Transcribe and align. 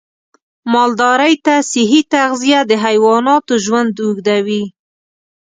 مالدارۍ 0.73 1.35
ته 1.45 1.55
صحي 1.71 2.01
تغذیه 2.13 2.59
د 2.69 2.71
حیواناتو 2.83 3.53
ژوند 3.65 3.93
اوږدوي. 4.03 4.63